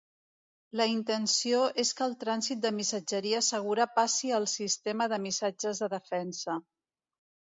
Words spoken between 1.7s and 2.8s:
és que el trànsit de